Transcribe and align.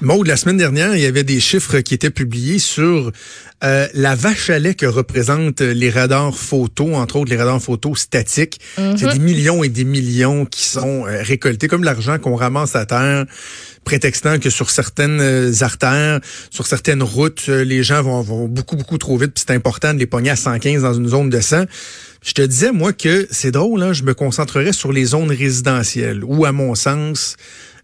Maud, 0.00 0.26
la 0.26 0.36
semaine 0.36 0.56
dernière, 0.56 0.94
il 0.94 1.02
y 1.02 1.06
avait 1.06 1.24
des 1.24 1.40
chiffres 1.40 1.78
qui 1.80 1.94
étaient 1.94 2.10
publiés 2.10 2.58
sur 2.58 3.12
euh, 3.64 3.86
la 3.94 4.14
vache 4.14 4.50
à 4.50 4.58
lait 4.58 4.74
que 4.74 4.86
représentent 4.86 5.60
les 5.60 5.90
radars 5.90 6.36
photo, 6.36 6.94
entre 6.94 7.16
autres 7.16 7.30
les 7.30 7.36
radars 7.36 7.62
photo 7.62 7.94
statiques. 7.94 8.60
Mhm. 8.78 8.96
C'est 8.96 9.12
des 9.12 9.18
millions 9.18 9.62
et 9.62 9.68
des 9.68 9.84
millions 9.84 10.46
qui 10.46 10.64
sont 10.64 11.06
euh, 11.06 11.22
récoltés, 11.22 11.68
comme 11.68 11.84
l'argent 11.84 12.18
qu'on 12.18 12.34
ramasse 12.34 12.74
à 12.74 12.86
terre, 12.86 13.26
prétextant 13.84 14.38
que 14.38 14.50
sur 14.50 14.70
certaines 14.70 15.20
euh, 15.20 15.52
artères, 15.60 16.20
sur 16.50 16.66
certaines 16.66 17.02
routes, 17.02 17.44
euh, 17.48 17.64
les 17.64 17.82
gens 17.82 18.02
vont, 18.02 18.20
vont 18.20 18.48
beaucoup, 18.48 18.76
beaucoup 18.76 18.98
trop 18.98 19.16
vite, 19.16 19.32
puis 19.34 19.44
c'est 19.46 19.54
important 19.54 19.94
de 19.94 19.98
les 19.98 20.06
pogner 20.06 20.30
à 20.30 20.36
115 20.36 20.82
dans 20.82 20.94
une 20.94 21.08
zone 21.08 21.30
de 21.30 21.40
100. 21.40 21.64
Je 22.24 22.32
te 22.32 22.42
disais, 22.42 22.72
moi, 22.72 22.92
que 22.92 23.26
c'est 23.30 23.50
drôle, 23.50 23.82
hein, 23.82 23.92
je 23.92 24.04
me 24.04 24.14
concentrerais 24.14 24.72
sur 24.72 24.92
les 24.92 25.06
zones 25.06 25.30
résidentielles, 25.30 26.22
où, 26.24 26.44
à 26.44 26.52
mon 26.52 26.74
sens, 26.74 27.36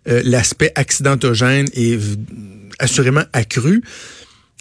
euh, 0.07 0.23
l'aspect 0.25 0.73
accidentogène 0.75 1.67
est 1.75 1.99
assurément 2.79 3.25
accru. 3.33 3.83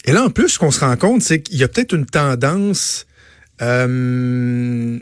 Et 0.04 0.12
là, 0.12 0.24
en 0.24 0.30
plus, 0.30 0.48
ce 0.48 0.58
qu'on 0.58 0.70
se 0.70 0.80
rend 0.80 0.96
compte, 0.96 1.22
c'est 1.22 1.42
qu'il 1.42 1.58
y 1.58 1.64
a 1.64 1.68
peut-être 1.68 1.92
une 1.92 2.06
tendance 2.06 3.06
euh, 3.60 4.98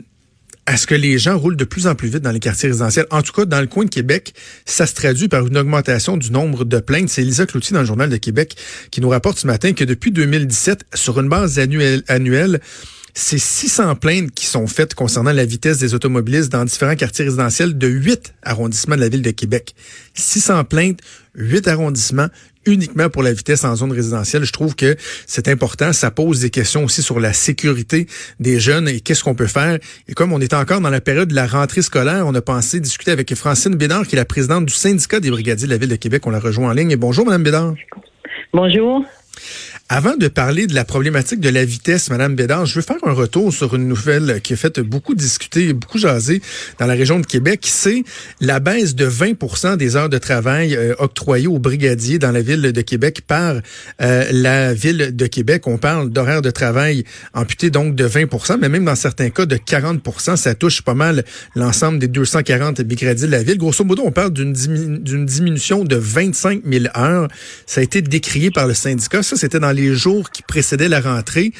à 0.65 0.75
ce 0.75 0.85
que 0.85 0.95
les 0.95 1.17
gens 1.17 1.37
roulent 1.37 1.55
de 1.55 1.63
plus 1.63 1.87
en 1.87 1.95
plus 1.95 2.09
vite 2.09 2.21
dans 2.21 2.31
les 2.31 2.41
quartiers 2.41 2.69
résidentiels. 2.69 3.05
En 3.09 3.21
tout 3.21 3.31
cas, 3.31 3.45
dans 3.45 3.61
le 3.61 3.67
coin 3.67 3.85
de 3.85 3.89
Québec, 3.89 4.33
ça 4.65 4.85
se 4.85 4.93
traduit 4.93 5.29
par 5.29 5.47
une 5.47 5.57
augmentation 5.57 6.17
du 6.17 6.29
nombre 6.31 6.65
de 6.65 6.79
plaintes. 6.79 7.09
C'est 7.09 7.21
Elisa 7.21 7.45
Cloutier 7.45 7.73
dans 7.73 7.79
le 7.79 7.85
Journal 7.85 8.09
de 8.09 8.17
Québec 8.17 8.57
qui 8.91 8.99
nous 8.99 9.09
rapporte 9.09 9.39
ce 9.39 9.47
matin 9.47 9.71
que 9.71 9.85
depuis 9.85 10.11
2017, 10.11 10.85
sur 10.93 11.19
une 11.19 11.29
base 11.29 11.57
annuelle, 11.57 12.03
annuelle 12.09 12.59
c'est 13.19 13.39
600 13.39 13.95
plaintes 13.95 14.31
qui 14.31 14.45
sont 14.45 14.67
faites 14.67 14.93
concernant 14.93 15.31
la 15.31 15.43
vitesse 15.43 15.79
des 15.79 15.95
automobilistes 15.95 16.51
dans 16.51 16.63
différents 16.65 16.95
quartiers 16.95 17.25
résidentiels 17.25 17.75
de 17.75 17.87
8 17.87 18.35
arrondissements 18.43 18.95
de 18.95 19.01
la 19.01 19.09
ville 19.09 19.23
de 19.23 19.31
Québec. 19.31 19.73
600 20.13 20.65
plaintes, 20.65 20.99
8 21.33 21.67
arrondissements 21.67 22.27
uniquement 22.67 23.09
pour 23.09 23.23
la 23.23 23.33
vitesse 23.33 23.63
en 23.63 23.75
zone 23.75 23.91
résidentielle. 23.91 24.43
Je 24.43 24.53
trouve 24.53 24.75
que 24.75 24.95
c'est 25.25 25.47
important. 25.47 25.93
Ça 25.93 26.11
pose 26.11 26.41
des 26.41 26.51
questions 26.51 26.83
aussi 26.83 27.01
sur 27.01 27.19
la 27.19 27.33
sécurité 27.33 28.05
des 28.39 28.59
jeunes 28.59 28.87
et 28.87 28.99
qu'est-ce 28.99 29.23
qu'on 29.23 29.35
peut 29.35 29.47
faire. 29.47 29.79
Et 30.07 30.13
comme 30.13 30.31
on 30.31 30.39
est 30.39 30.53
encore 30.53 30.79
dans 30.79 30.91
la 30.91 31.01
période 31.01 31.29
de 31.29 31.35
la 31.35 31.47
rentrée 31.47 31.81
scolaire, 31.81 32.27
on 32.27 32.35
a 32.35 32.41
pensé 32.41 32.79
discuter 32.79 33.09
avec 33.09 33.33
Francine 33.33 33.73
Bédard, 33.73 34.05
qui 34.05 34.15
est 34.15 34.19
la 34.19 34.25
présidente 34.25 34.67
du 34.67 34.73
syndicat 34.73 35.19
des 35.19 35.31
brigadiers 35.31 35.65
de 35.65 35.71
la 35.71 35.79
ville 35.79 35.89
de 35.89 35.95
Québec. 35.95 36.27
On 36.27 36.29
la 36.29 36.39
rejoint 36.39 36.69
en 36.69 36.73
ligne. 36.73 36.91
Et 36.91 36.97
bonjour, 36.97 37.25
Madame 37.25 37.41
Bédard. 37.41 37.73
Bonjour. 38.53 39.03
Avant 39.89 40.17
de 40.17 40.27
parler 40.27 40.67
de 40.67 40.75
la 40.75 40.83
problématique 40.83 41.39
de 41.39 41.47
la 41.47 41.63
vitesse, 41.63 42.09
Madame 42.09 42.35
Bédard, 42.35 42.65
je 42.65 42.75
veux 42.75 42.81
faire 42.81 42.97
un 43.05 43.13
retour 43.13 43.53
sur 43.53 43.73
une 43.73 43.87
nouvelle 43.87 44.41
qui 44.43 44.51
a 44.51 44.57
fait 44.57 44.81
beaucoup 44.81 45.15
discuter, 45.15 45.71
beaucoup 45.71 45.97
jaser 45.97 46.41
dans 46.77 46.87
la 46.87 46.93
région 46.93 47.21
de 47.21 47.25
Québec. 47.25 47.61
C'est 47.63 48.03
la 48.41 48.59
baisse 48.59 48.95
de 48.95 49.07
20% 49.07 49.77
des 49.77 49.95
heures 49.95 50.09
de 50.09 50.17
travail 50.17 50.75
euh, 50.75 50.93
octroyées 50.99 51.47
aux 51.47 51.59
brigadiers 51.59 52.19
dans 52.19 52.31
la 52.33 52.41
ville 52.41 52.63
de 52.63 52.81
Québec 52.81 53.21
par 53.25 53.61
euh, 54.01 54.25
la 54.33 54.73
ville 54.73 55.15
de 55.15 55.25
Québec. 55.25 55.67
On 55.67 55.77
parle 55.77 56.09
d'horaires 56.09 56.41
de 56.41 56.51
travail 56.51 57.05
amputés 57.33 57.69
donc 57.69 57.95
de 57.95 58.05
20% 58.05 58.57
mais 58.59 58.67
même 58.67 58.83
dans 58.83 58.95
certains 58.95 59.29
cas 59.29 59.45
de 59.45 59.55
40% 59.55 60.35
Ça 60.35 60.53
touche 60.53 60.81
pas 60.81 60.95
mal 60.95 61.23
l'ensemble 61.55 61.99
des 61.99 62.09
240 62.09 62.81
brigadiers 62.81 63.27
de 63.27 63.31
la 63.31 63.41
ville. 63.41 63.57
Grosso 63.57 63.85
modo, 63.85 64.03
on 64.05 64.11
parle 64.11 64.33
d'une 64.33 64.51
dimi- 64.51 65.01
d'une 65.01 65.25
diminution 65.25 65.85
de 65.85 65.95
25 65.95 66.63
000 66.69 66.85
heures. 66.97 67.29
Ça 67.65 67.79
a 67.79 67.85
été 67.85 68.01
décrié 68.01 68.51
par 68.51 68.67
le 68.67 68.73
syndicat. 68.73 69.23
Ça, 69.23 69.37
c'était 69.37 69.61
dans 69.61 69.76
les 69.77 69.93
jours 69.93 70.29
qui 70.29 70.43
précédaient 70.43 70.89
la 70.89 70.99
rentrée. 70.99 71.51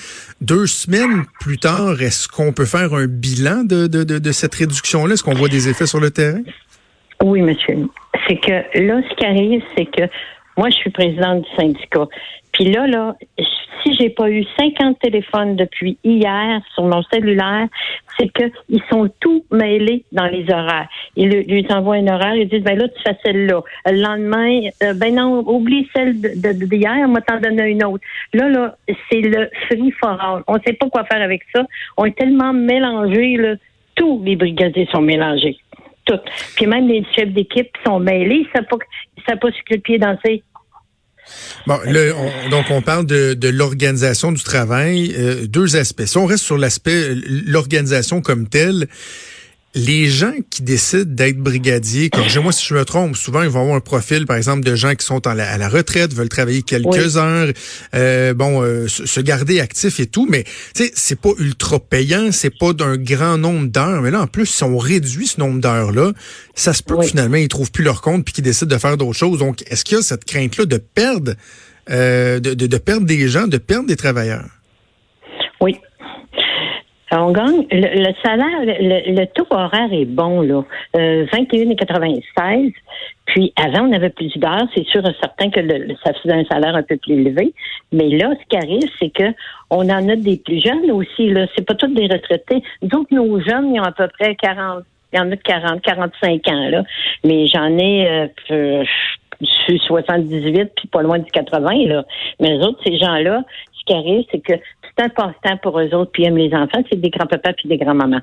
Deux 0.41 0.67
semaines 0.67 1.23
plus 1.39 1.57
tard, 1.57 2.01
est-ce 2.01 2.27
qu'on 2.27 2.51
peut 2.51 2.65
faire 2.65 2.93
un 2.93 3.07
bilan 3.07 3.63
de, 3.63 3.87
de, 3.87 4.03
de, 4.03 4.31
cette 4.31 4.55
réduction-là? 4.55 5.13
Est-ce 5.13 5.23
qu'on 5.23 5.33
voit 5.33 5.49
des 5.49 5.69
effets 5.69 5.87
sur 5.87 5.99
le 5.99 6.11
terrain? 6.11 6.41
Oui, 7.23 7.41
monsieur. 7.41 7.75
C'est 8.27 8.39
que 8.39 8.79
là, 8.79 9.01
ce 9.09 9.15
qui 9.15 9.25
arrive, 9.25 9.61
c'est 9.75 9.85
que 9.85 10.03
moi, 10.57 10.69
je 10.69 10.75
suis 10.75 10.89
présidente 10.89 11.43
du 11.43 11.55
syndicat. 11.55 12.07
Puis 12.51 12.65
là, 12.65 12.87
là, 12.87 13.15
si 13.83 13.93
j'ai 13.93 14.09
pas 14.09 14.29
eu 14.29 14.43
50 14.57 14.99
téléphones 14.99 15.55
depuis 15.55 15.97
hier 16.03 16.61
sur 16.73 16.83
mon 16.85 17.03
cellulaire, 17.03 17.67
c'est 18.17 18.31
que 18.31 18.45
ils 18.69 18.81
sont 18.89 19.09
tous 19.19 19.43
mêlés 19.51 20.03
dans 20.11 20.25
les 20.25 20.43
horaires. 20.51 20.87
Ils 21.15 21.29
lui, 21.29 21.65
envoient 21.69 21.95
un 21.95 22.07
horaire, 22.07 22.35
ils 22.35 22.49
disent 22.49 22.63
ben 22.63 22.77
là 22.77 22.87
tu 22.87 23.01
fais 23.03 23.17
celle-là. 23.23 23.61
Le 23.85 24.01
lendemain, 24.01 24.61
euh, 24.83 24.93
ben 24.93 25.15
non, 25.15 25.43
oublie 25.47 25.87
celle 25.95 26.19
d'hier, 26.19 27.05
on 27.07 27.13
va 27.13 27.21
t'en 27.21 27.39
donner 27.39 27.69
une 27.69 27.83
autre. 27.83 28.03
Là 28.33 28.49
là, 28.49 28.75
c'est 29.09 29.21
le 29.21 29.49
free 29.67 29.91
for 29.91 30.17
all. 30.19 30.43
On 30.47 30.59
sait 30.65 30.73
pas 30.73 30.89
quoi 30.89 31.03
faire 31.05 31.21
avec 31.21 31.43
ça. 31.55 31.63
On 31.97 32.05
est 32.05 32.17
tellement 32.17 32.53
mélangés 32.53 33.37
là, 33.37 33.55
tous 33.95 34.21
les 34.23 34.35
brigadiers 34.35 34.87
sont 34.91 35.01
mélangés. 35.01 35.57
Tout. 36.05 36.19
Puis 36.55 36.65
même 36.65 36.87
les 36.87 37.05
chefs 37.13 37.33
d'équipe 37.33 37.69
sont 37.85 37.99
mêlés, 37.99 38.45
ils 38.47 38.49
savent 38.55 38.67
pas, 38.67 38.77
ils 39.17 39.23
savent 39.23 39.39
pas 39.39 39.49
quel 39.67 39.81
pied 39.81 39.97
danser. 39.99 40.41
Bon, 41.65 41.79
on- 41.85 42.49
donc 42.49 42.65
on 42.69 42.81
parle 42.81 43.05
de, 43.05 43.33
de 43.33 43.49
l'organisation 43.49 44.31
du 44.31 44.41
travail, 44.43 45.13
euh, 45.17 45.47
deux 45.47 45.75
aspects. 45.75 46.05
Si 46.05 46.17
on 46.17 46.25
reste 46.25 46.43
sur 46.43 46.57
l'aspect 46.57 47.09
euh, 47.09 47.21
l'organisation 47.45 48.21
comme 48.21 48.47
telle, 48.47 48.87
les 49.77 50.07
gens 50.07 50.33
qui 50.49 50.61
décident 50.63 51.03
d'être 51.05 51.37
brigadiers, 51.37 52.09
comme 52.09 52.25
moi 52.43 52.51
si 52.51 52.65
je 52.65 52.73
me 52.73 52.83
trompe, 52.85 53.15
souvent 53.15 53.41
ils 53.43 53.49
vont 53.49 53.61
avoir 53.61 53.75
un 53.75 53.79
profil, 53.79 54.25
par 54.25 54.35
exemple, 54.35 54.63
de 54.65 54.75
gens 54.75 54.95
qui 54.95 55.05
sont 55.05 55.27
en 55.27 55.33
la- 55.33 55.49
à 55.51 55.57
la 55.57 55.69
retraite, 55.69 56.13
veulent 56.13 56.29
travailler 56.29 56.61
quelques 56.63 56.87
Oui. 56.87 57.17
heures, 57.17 57.51
euh, 57.95 58.33
bon, 58.33 58.61
euh, 58.63 58.87
se, 58.87 59.19
garder 59.21 59.59
actif 59.59 59.99
et 59.99 60.05
tout, 60.07 60.27
mais 60.29 60.43
tu 60.75 60.85
sais, 60.85 60.91
c'est 60.95 61.19
pas 61.19 61.31
ultra 61.39 61.79
payant, 61.79 62.31
c'est 62.31 62.49
pas 62.57 62.73
d'un 62.73 62.97
grand 62.97 63.37
nombre 63.37 63.67
d'heures, 63.67 64.01
mais 64.01 64.11
là 64.11 64.21
en 64.21 64.27
plus 64.27 64.45
si 64.47 64.63
on 64.63 64.77
réduit 64.77 65.27
ce 65.27 65.39
nombre 65.39 65.59
d'heures 65.61 65.91
là, 65.91 66.11
ça 66.55 66.73
se 66.73 66.83
peut 66.83 66.95
Oui. 66.95 67.05
que 67.05 67.11
finalement 67.11 67.37
ils 67.37 67.47
trouvent 67.47 67.71
plus 67.71 67.83
leur 67.83 68.01
compte 68.01 68.25
puis 68.25 68.33
qu'ils 68.33 68.43
décident 68.43 68.73
de 68.75 68.79
faire 68.79 68.97
d'autres 68.97 69.17
choses. 69.17 69.39
Donc 69.39 69.63
est-ce 69.69 69.83
qu'il 69.85 69.97
y 69.97 69.99
a 69.99 70.03
cette 70.03 70.25
crainte 70.25 70.57
là 70.57 70.65
de 70.65 70.77
perdre, 70.77 71.33
euh, 71.89 72.39
de, 72.39 72.53
de, 72.53 72.67
de 72.67 72.77
perdre 72.77 73.05
des 73.05 73.27
gens, 73.29 73.47
de 73.47 73.57
perdre 73.57 73.87
des 73.87 73.95
travailleurs? 73.95 74.45
On 77.11 77.31
gagne. 77.31 77.65
Le, 77.71 78.03
le 78.03 78.13
salaire, 78.23 78.61
le, 78.65 79.13
le 79.13 79.25
taux 79.27 79.47
horaire 79.49 79.91
est 79.91 80.05
bon, 80.05 80.41
là. 80.41 80.63
Euh, 80.95 81.25
21,96. 81.27 82.73
Puis 83.25 83.53
avant, 83.55 83.87
on 83.87 83.93
avait 83.93 84.09
plus 84.09 84.37
d'heures. 84.37 84.67
C'est 84.75 84.85
sûr 84.87 85.05
et 85.07 85.15
certain 85.21 85.49
que 85.49 85.59
le, 85.59 85.95
ça 86.03 86.13
faisait 86.13 86.33
un 86.33 86.45
salaire 86.45 86.75
un 86.75 86.83
peu 86.83 86.97
plus 86.97 87.13
élevé. 87.13 87.53
Mais 87.91 88.09
là, 88.09 88.33
ce 88.41 88.47
qui 88.49 88.57
arrive, 88.57 88.89
c'est 88.99 89.09
que 89.09 89.33
on 89.69 89.89
en 89.89 90.09
a 90.09 90.15
des 90.15 90.37
plus 90.37 90.61
jeunes 90.61 90.91
aussi, 90.91 91.29
là. 91.29 91.47
C'est 91.55 91.65
pas 91.65 91.75
tous 91.75 91.93
des 91.93 92.07
retraités. 92.07 92.61
Donc, 92.81 93.09
nos 93.11 93.39
jeunes, 93.39 93.73
ils 93.73 93.79
ont 93.79 93.85
à 93.85 93.91
peu 93.91 94.07
près 94.19 94.35
40. 94.35 94.83
Il 95.13 95.19
y 95.19 95.21
en 95.21 95.31
a 95.31 95.35
de 95.35 95.41
40, 95.41 95.81
45 95.81 96.47
ans, 96.49 96.69
là. 96.69 96.83
Mais 97.23 97.47
j'en 97.47 97.77
ai 97.77 98.29
euh, 98.51 98.83
je 99.41 99.45
suis 99.45 99.79
78 99.79 100.71
puis 100.75 100.87
pas 100.87 101.01
loin 101.01 101.19
du 101.19 101.29
80, 101.31 101.87
là. 101.87 102.05
Mais 102.39 102.57
les 102.57 102.65
autres, 102.65 102.79
ces 102.85 102.97
gens-là, 102.97 103.43
ce 103.73 103.85
qui 103.85 103.93
arrive, 103.93 104.25
c'est 104.31 104.39
que 104.39 104.53
c'est 104.97 105.03
un 105.05 105.09
passe-temps 105.09 105.57
pour 105.61 105.79
eux 105.79 105.93
autres, 105.93 106.11
puis 106.11 106.23
ils 106.23 106.27
aiment 106.27 106.37
les 106.37 106.53
enfants, 106.53 106.81
c'est 106.89 106.99
des 106.99 107.09
grands-papas 107.09 107.53
puis 107.53 107.69
des 107.69 107.77
grands-mamans. 107.77 108.21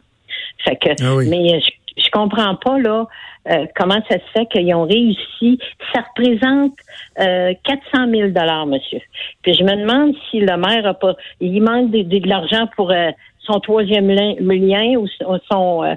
Fait 0.64 0.76
que, 0.76 0.90
Ah 1.02 1.14
oui. 1.16 1.28
mais 1.28 1.54
euh, 1.54 1.60
je, 1.60 2.02
je 2.02 2.10
comprends 2.10 2.54
pas, 2.56 2.78
là, 2.78 3.06
euh, 3.50 3.66
comment 3.76 4.00
ça 4.08 4.16
se 4.16 4.24
fait 4.32 4.46
qu'ils 4.46 4.74
ont 4.74 4.84
réussi. 4.86 5.58
Ça 5.92 6.00
représente 6.00 6.72
euh, 7.20 7.52
400 7.64 8.10
000 8.10 8.66
monsieur. 8.66 9.00
Puis 9.42 9.54
je 9.54 9.62
me 9.64 9.76
demande 9.76 10.14
si 10.30 10.40
le 10.40 10.56
maire 10.56 10.86
a 10.86 10.94
pas, 10.94 11.14
il 11.40 11.62
manque 11.62 11.90
de, 11.90 12.02
de- 12.02 12.18
de 12.18 12.28
l'argent 12.28 12.66
pour 12.76 12.90
euh, 12.90 13.10
son 13.40 13.60
troisième 13.60 14.08
lien, 14.08 14.34
lien 14.40 14.96
ou 14.98 15.06
son, 15.08 15.38
son, 15.50 15.84
euh, 15.84 15.94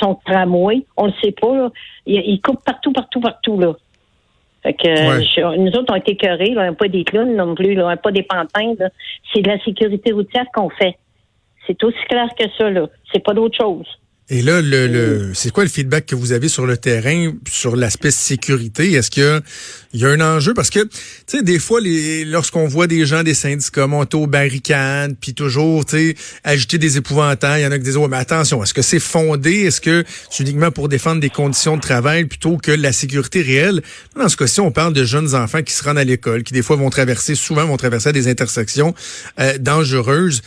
son 0.00 0.14
tramway. 0.24 0.84
On 0.96 1.06
le 1.06 1.12
sait 1.22 1.32
pas, 1.32 1.54
là. 1.54 1.70
Il, 2.06 2.14
il 2.16 2.40
coupe 2.40 2.64
partout, 2.64 2.92
partout, 2.92 3.20
partout, 3.20 3.58
là. 3.60 3.74
Fait 4.66 4.74
que 4.74 4.88
Ouais. 4.88 5.22
je- 5.22 5.58
nous 5.58 5.70
autres, 5.78 5.92
on 5.92 5.94
été 5.94 6.12
écœurés, 6.12 6.50
là, 6.50 6.62
on 6.62 6.64
n'a 6.64 6.72
pas 6.72 6.88
des 6.88 7.04
clowns 7.04 7.36
non 7.36 7.54
plus, 7.54 7.74
là, 7.74 7.84
on 7.84 7.88
n'a 7.88 7.96
pas 7.96 8.10
des 8.10 8.24
pantins. 8.24 8.74
C'est 9.32 9.40
de 9.42 9.48
la 9.48 9.60
sécurité 9.60 10.10
routière 10.10 10.46
qu'on 10.52 10.70
fait. 10.70 10.96
C'est 11.68 11.84
aussi 11.84 12.02
clair 12.08 12.28
que 12.36 12.46
ça, 12.58 12.68
là. 12.68 12.88
C'est 13.12 13.22
pas 13.22 13.32
d'autre 13.32 13.56
chose. 13.56 13.86
Et 14.28 14.42
là, 14.42 14.60
le, 14.60 14.88
le 14.88 15.30
c'est 15.34 15.52
quoi 15.52 15.62
le 15.62 15.70
feedback 15.70 16.06
que 16.06 16.16
vous 16.16 16.32
avez 16.32 16.48
sur 16.48 16.66
le 16.66 16.76
terrain, 16.76 17.32
sur 17.48 17.76
l'aspect 17.76 18.10
sécurité? 18.10 18.92
Est-ce 18.92 19.08
qu'il 19.08 19.22
y 19.22 19.26
a, 19.26 19.40
il 19.92 20.00
y 20.00 20.04
a 20.04 20.08
un 20.08 20.20
enjeu? 20.20 20.52
Parce 20.52 20.68
que, 20.70 20.80
tu 20.80 20.88
sais, 21.28 21.42
des 21.44 21.60
fois, 21.60 21.80
les, 21.80 22.24
lorsqu'on 22.24 22.66
voit 22.66 22.88
des 22.88 23.06
gens 23.06 23.22
des 23.22 23.34
syndicats 23.34 23.86
monter 23.86 24.16
aux 24.16 24.26
barricades, 24.26 25.14
puis 25.20 25.32
toujours, 25.32 25.84
tu 25.84 25.96
sais, 25.96 26.14
agiter 26.42 26.78
des 26.78 26.96
épouvantails, 26.96 27.60
il 27.60 27.64
y 27.64 27.66
en 27.68 27.70
a 27.70 27.78
qui 27.78 27.84
disent, 27.84 27.96
ouais, 27.96 28.08
mais 28.08 28.16
attention, 28.16 28.64
est-ce 28.64 28.74
que 28.74 28.82
c'est 28.82 28.98
fondé? 28.98 29.60
Est-ce 29.60 29.80
que 29.80 30.02
c'est 30.28 30.42
uniquement 30.42 30.72
pour 30.72 30.88
défendre 30.88 31.20
des 31.20 31.30
conditions 31.30 31.76
de 31.76 31.82
travail 31.82 32.24
plutôt 32.24 32.56
que 32.56 32.72
la 32.72 32.90
sécurité 32.90 33.42
réelle? 33.42 33.80
Dans 34.16 34.28
ce 34.28 34.36
cas-ci, 34.36 34.58
on 34.58 34.72
parle 34.72 34.92
de 34.92 35.04
jeunes 35.04 35.36
enfants 35.36 35.62
qui 35.62 35.72
se 35.72 35.84
rendent 35.84 35.98
à 35.98 36.04
l'école, 36.04 36.42
qui 36.42 36.52
des 36.52 36.62
fois 36.62 36.74
vont 36.74 36.90
traverser, 36.90 37.36
souvent 37.36 37.64
vont 37.64 37.76
traverser 37.76 38.12
des 38.12 38.26
intersections 38.26 38.92
euh, 39.38 39.56
dangereuses 39.58 40.42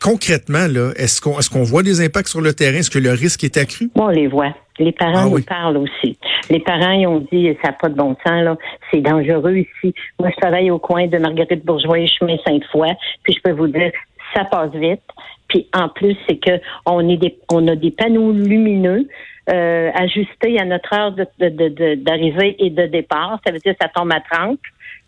concrètement, 0.00 0.66
là, 0.68 0.92
est-ce 0.96 1.20
qu'on 1.20 1.38
est-ce 1.38 1.50
qu'on 1.50 1.62
voit 1.62 1.82
des 1.82 2.00
impacts 2.04 2.28
sur 2.28 2.40
le 2.40 2.52
terrain? 2.52 2.78
Est-ce 2.78 2.90
que 2.90 2.98
le 2.98 3.10
risque 3.10 3.44
est 3.44 3.56
accru? 3.56 3.90
Moi, 3.96 4.06
on 4.06 4.10
les 4.10 4.26
voit. 4.26 4.54
Les 4.78 4.92
parents 4.92 5.12
Ah 5.16 5.24
nous 5.24 5.34
oui. 5.36 5.42
parlent 5.42 5.76
aussi. 5.78 6.16
Les 6.50 6.60
parents, 6.60 6.92
ils 6.92 7.06
ont 7.06 7.26
dit, 7.32 7.48
ça 7.62 7.68
n'a 7.70 7.72
pas 7.74 7.88
de 7.88 7.94
bon 7.96 8.16
sens, 8.24 8.44
là. 8.44 8.56
C'est 8.90 9.00
dangereux 9.00 9.56
ici. 9.56 9.92
Moi, 10.20 10.30
je 10.30 10.40
travaille 10.40 10.70
au 10.70 10.78
coin 10.78 11.06
de 11.08 11.18
Marguerite 11.18 11.64
Bourgeois 11.64 11.98
et 11.98 12.06
chemin 12.06 12.36
Sainte-Foy. 12.46 12.88
Puis 13.24 13.34
je 13.34 13.40
peux 13.42 13.56
vous 13.56 13.66
dire, 13.66 13.90
ça 14.34 14.44
passe 14.44 14.70
vite. 14.72 15.02
Puis 15.48 15.66
en 15.74 15.88
plus, 15.88 16.16
c'est 16.28 16.36
que 16.36 16.60
on 16.86 17.08
est 17.08 17.16
des, 17.16 17.36
on 17.50 17.66
a 17.68 17.74
des 17.74 17.90
panneaux 17.90 18.32
lumineux 18.32 19.08
euh, 19.50 19.90
ajusté 19.94 20.60
à 20.60 20.64
notre 20.64 20.92
heure 20.92 21.12
d'arrivée 21.12 22.54
et 22.58 22.70
de 22.70 22.86
départ. 22.86 23.40
Ça 23.44 23.52
veut 23.52 23.58
dire 23.58 23.72
que 23.72 23.78
ça 23.80 23.88
tombe 23.88 24.12
à 24.12 24.20
30. 24.20 24.58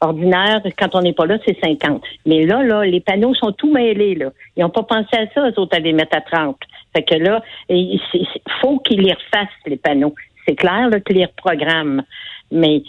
Ordinaire, 0.00 0.62
quand 0.79 0.94
on 0.94 1.02
n'est 1.02 1.12
pas 1.12 1.26
là, 1.26 1.38
c'est 1.47 1.58
50. 1.62 2.02
Mais 2.26 2.47
là, 2.47 2.62
là, 2.62 2.85
les 2.85 3.00
panneaux 3.00 3.35
sont 3.35 3.52
tout 3.52 3.70
mêlés. 3.73 4.14
Là. 4.14 4.31
Ils 4.56 4.61
n'ont 4.62 4.70
pas 4.70 4.82
pensé 4.82 5.14
à 5.17 5.26
ça, 5.35 5.49
eux 5.49 5.58
autres, 5.58 5.76
à 5.76 5.81
les 5.81 5.93
mettre 5.93 6.17
à 6.17 6.20
30. 6.20 6.56
Fait 6.97 7.02
que 7.02 7.14
là, 7.14 7.43
il 7.69 8.00
faut 8.61 8.79
qu'ils 8.81 9.02
les 9.02 9.12
refassent, 9.12 9.49
les 9.67 9.76
panneaux. 9.76 10.14
C'est 10.47 10.56
clair 10.56 10.88
là, 10.88 11.00
qu'ils 11.00 11.17
les 11.17 11.26
reprogramment. 11.26 12.02
Mais 12.50 12.82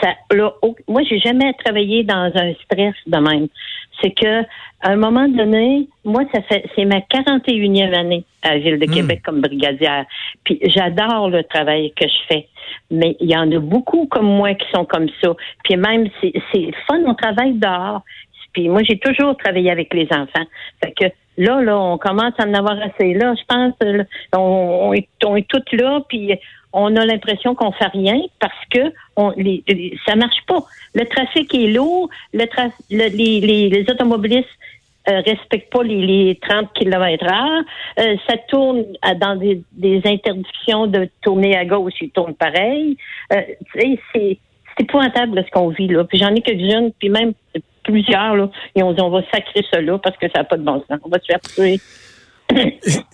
ça, 0.00 0.14
là, 0.30 0.52
moi, 0.88 1.02
j'ai 1.08 1.18
jamais 1.18 1.52
travaillé 1.64 2.04
dans 2.04 2.30
un 2.34 2.54
stress 2.64 2.94
de 3.06 3.18
même. 3.18 3.48
C'est 4.00 4.10
que, 4.10 4.42
à 4.80 4.90
un 4.90 4.96
moment 4.96 5.28
donné, 5.28 5.88
moi, 6.04 6.22
ça 6.32 6.42
fait, 6.42 6.64
c'est 6.74 6.84
ma 6.84 7.00
41e 7.00 7.94
année 7.94 8.24
à 8.42 8.54
la 8.54 8.58
Ville 8.58 8.78
de 8.78 8.86
hmm. 8.86 8.94
Québec 8.94 9.22
comme 9.24 9.40
brigadière. 9.40 10.04
Puis 10.44 10.58
j'adore 10.62 11.30
le 11.30 11.42
travail 11.44 11.92
que 11.94 12.06
je 12.06 12.26
fais. 12.28 12.48
Mais 12.90 13.16
il 13.20 13.30
y 13.30 13.36
en 13.36 13.50
a 13.52 13.58
beaucoup 13.58 14.06
comme 14.06 14.26
moi 14.26 14.54
qui 14.54 14.66
sont 14.74 14.84
comme 14.84 15.08
ça. 15.22 15.34
Puis 15.64 15.76
même, 15.76 16.08
c'est, 16.20 16.32
c'est 16.52 16.70
fun, 16.86 17.00
on 17.06 17.14
travaille 17.14 17.54
dehors. 17.54 18.02
Puis 18.52 18.68
moi, 18.68 18.82
j'ai 18.88 18.98
toujours 18.98 19.36
travaillé 19.36 19.70
avec 19.70 19.92
les 19.92 20.08
enfants. 20.12 20.46
Fait 20.82 20.92
que 20.92 21.06
là, 21.36 21.62
là, 21.62 21.78
on 21.78 21.98
commence 21.98 22.34
à 22.38 22.44
en 22.44 22.54
avoir 22.54 22.76
assez. 22.80 23.14
Là, 23.14 23.34
je 23.34 23.44
pense, 23.46 23.74
on, 24.36 24.92
est, 24.92 25.08
on 25.24 25.36
est 25.36 25.48
toutes 25.48 25.72
là, 25.72 26.00
puis 26.08 26.38
on 26.72 26.96
a 26.96 27.06
l'impression 27.06 27.54
qu'on 27.54 27.72
fait 27.72 27.86
rien 27.86 28.20
parce 28.40 28.64
que 28.70 28.92
on, 29.16 29.32
les, 29.36 29.62
ça 30.06 30.16
marche 30.16 30.44
pas. 30.46 30.64
Le 30.94 31.04
trafic 31.06 31.54
est 31.54 31.68
lourd, 31.68 32.10
le, 32.32 32.44
les, 32.90 33.40
les, 33.70 33.90
automobilistes 33.90 34.48
euh, 35.08 35.20
respectent 35.20 35.72
pas 35.72 35.84
les, 35.84 36.38
30 36.42 36.72
km 36.74 37.24
heure. 37.24 37.62
Euh, 38.00 38.16
ça 38.28 38.36
tourne 38.48 38.84
dans 39.20 39.36
des, 39.36 40.02
interdictions 40.04 40.86
de 40.88 41.08
tourner 41.22 41.56
à 41.56 41.64
gauche, 41.64 41.94
ils 42.00 42.10
tournent 42.10 42.34
pareil. 42.34 42.96
Euh, 43.32 43.40
c'est, 43.74 43.98
c'est 44.12 44.38
épouvantable 44.80 45.44
ce 45.44 45.50
qu'on 45.50 45.68
vit 45.68 45.88
là. 45.88 46.04
Puis 46.04 46.18
j'en 46.18 46.34
ai 46.34 46.40
quelques-unes, 46.40 46.90
puis 46.98 47.08
même 47.08 47.34
plusieurs 47.84 48.36
là, 48.36 48.50
et 48.74 48.82
on 48.82 48.92
dit 48.92 49.00
on 49.00 49.10
va 49.10 49.22
sacrer 49.32 49.64
cela 49.70 49.98
parce 49.98 50.16
que 50.16 50.26
ça 50.34 50.40
n'a 50.40 50.44
pas 50.44 50.56
de 50.56 50.64
bon 50.64 50.82
sens. 50.88 50.98
On 51.04 51.08
va 51.08 51.18
se 51.18 51.26
faire 51.26 51.40
tuer. 51.40 51.80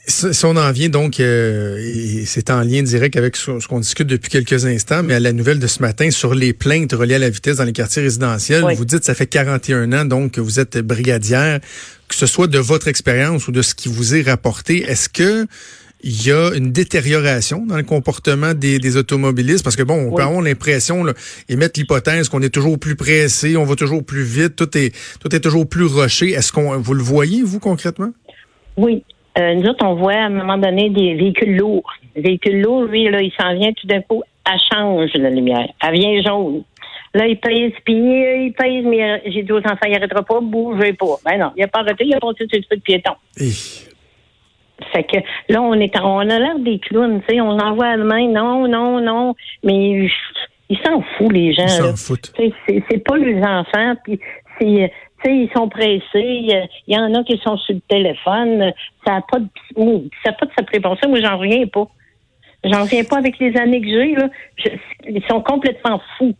si 0.06 0.44
on 0.44 0.56
en 0.56 0.72
vient 0.72 0.88
donc, 0.88 1.20
euh, 1.20 1.78
c'est 2.24 2.50
en 2.50 2.60
lien 2.60 2.82
direct 2.82 3.16
avec 3.16 3.36
ce, 3.36 3.66
qu'on 3.66 3.80
discute 3.80 4.06
depuis 4.06 4.28
quelques 4.28 4.66
instants, 4.66 5.02
mais 5.02 5.14
à 5.14 5.20
la 5.20 5.32
nouvelle 5.32 5.58
de 5.58 5.66
ce 5.66 5.80
matin 5.82 6.10
sur 6.10 6.34
les 6.34 6.52
plaintes 6.52 6.92
reliées 6.92 7.14
à 7.14 7.18
la 7.18 7.30
vitesse 7.30 7.58
dans 7.58 7.64
les 7.64 7.72
quartiers 7.72 8.02
résidentiels, 8.02 8.64
vous 8.74 8.84
dites 8.84 9.04
ça 9.04 9.14
fait 9.14 9.26
41 9.26 9.92
ans 9.92 10.04
donc 10.04 10.32
que 10.32 10.40
vous 10.40 10.60
êtes 10.60 10.78
brigadière, 10.78 11.60
que 12.08 12.14
ce 12.14 12.26
soit 12.26 12.48
de 12.48 12.58
votre 12.58 12.88
expérience 12.88 13.48
ou 13.48 13.52
de 13.52 13.62
ce 13.62 13.74
qui 13.74 13.88
vous 13.88 14.14
est 14.14 14.22
rapporté, 14.22 14.82
est-ce 14.82 15.08
que 15.08 15.46
il 16.02 16.26
y 16.26 16.32
a 16.32 16.50
une 16.56 16.72
détérioration 16.72 17.66
dans 17.66 17.76
le 17.76 17.82
comportement 17.82 18.54
des, 18.54 18.96
automobilistes 18.96 19.64
parce 19.64 19.76
que 19.76 19.82
bon, 19.82 20.08
on 20.08 20.14
peut 20.14 20.22
avoir 20.22 20.42
l'impression 20.42 21.04
et 21.48 21.56
mettre 21.56 21.78
l'hypothèse 21.78 22.28
qu'on 22.28 22.42
est 22.42 22.52
toujours 22.52 22.78
plus 22.78 22.96
pressé, 22.96 23.56
on 23.56 23.64
va 23.64 23.76
toujours 23.76 24.04
plus 24.04 24.22
vite, 24.22 24.56
tout 24.56 24.76
est 24.76 24.94
tout 25.20 25.34
est 25.34 25.40
toujours 25.40 25.68
plus 25.68 25.86
rushé. 25.86 26.30
Est-ce 26.30 26.52
qu'on 26.52 26.78
vous 26.78 26.94
le 26.94 27.02
voyez 27.02 27.42
vous 27.42 27.60
concrètement? 27.60 28.10
Oui, 28.76 29.04
euh, 29.38 29.54
nous 29.54 29.68
autres, 29.68 29.84
on 29.84 29.94
voit 29.94 30.14
à 30.14 30.26
un 30.26 30.30
moment 30.30 30.58
donné 30.58 30.90
des 30.90 31.14
véhicules 31.14 31.56
lourds. 31.56 31.90
Les 32.16 32.22
véhicules 32.22 32.60
lourds, 32.60 32.84
lui, 32.84 33.08
là, 33.08 33.20
il 33.20 33.32
s'en 33.38 33.54
vient 33.54 33.72
tout 33.72 33.86
d'un 33.86 34.00
coup, 34.00 34.22
elle 34.46 34.58
change 34.72 35.10
la 35.14 35.30
lumière. 35.30 35.68
Elle 35.82 35.94
vient 35.94 36.22
jaune. 36.22 36.64
Là, 37.14 37.26
il 37.26 37.38
pèse, 37.38 37.72
puis 37.84 37.94
il 37.94 38.54
pèse, 38.56 38.84
mais 38.84 39.02
euh, 39.02 39.18
j'ai 39.26 39.42
dit 39.42 39.52
aux 39.52 39.58
enfants, 39.58 39.86
il 39.86 39.92
n'arrêtera 39.92 40.22
pas, 40.22 40.40
bougez 40.40 40.92
pas. 40.92 41.16
Ben 41.24 41.38
non, 41.38 41.52
il 41.56 41.60
n'a 41.60 41.68
pas 41.68 41.80
arrêté, 41.80 42.04
il 42.06 42.14
a 42.14 42.20
passé 42.20 42.46
sur 42.48 42.58
le 42.58 42.64
feu 42.68 42.76
de 42.76 42.82
piéton. 42.82 43.12
Fait 44.92 45.04
que 45.04 45.18
là, 45.48 45.62
on 45.62 45.74
est 45.74 45.98
on 46.00 46.18
a 46.18 46.38
l'air 46.38 46.58
des 46.58 46.78
clowns, 46.78 47.20
tu 47.28 47.34
sais, 47.34 47.40
on 47.40 47.58
envoie 47.58 47.86
à 47.86 47.96
la 47.96 48.04
main, 48.04 48.28
non, 48.28 48.68
non, 48.68 49.00
non. 49.00 49.34
Mais 49.62 50.08
ils 50.68 50.78
s'en 50.84 51.02
foutent, 51.16 51.32
les 51.32 51.52
gens. 51.52 51.64
Ils 51.64 51.70
s'en 51.70 51.96
foutent. 51.96 52.32
C'est 52.66 53.04
pas 53.04 53.16
les 53.16 53.42
enfants, 53.42 53.94
puis 54.04 54.20
c'est 54.60 54.92
sais, 55.24 55.36
ils 55.36 55.50
sont 55.54 55.68
pressés. 55.68 56.00
Il 56.14 56.68
y 56.88 56.98
en 56.98 57.14
a 57.14 57.24
qui 57.24 57.38
sont 57.38 57.56
sur 57.56 57.74
le 57.74 57.80
téléphone. 57.88 58.72
Ça 59.06 59.14
n'a 59.14 59.22
pas 59.22 59.38
de, 59.38 60.08
ça 60.24 60.32
pas 60.32 60.46
de 60.46 60.52
sa 60.56 60.64
prévention. 60.64 61.08
Moi, 61.08 61.20
j'en 61.20 61.38
reviens 61.38 61.66
pas. 61.66 61.86
J'en 62.64 62.82
reviens 62.82 63.04
pas 63.04 63.18
avec 63.18 63.38
les 63.38 63.56
années 63.56 63.80
que 63.80 63.88
j'ai, 63.88 64.14
là. 64.14 64.28
ils 65.08 65.24
sont 65.28 65.40
complètement 65.40 66.00
fous. 66.18 66.34